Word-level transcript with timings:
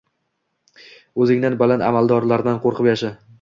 O’zingdan 1.25 1.59
baland 1.61 1.85
amaldordan... 1.91 2.59
qo‘rqib 2.65 2.91
yasha. 2.93 3.13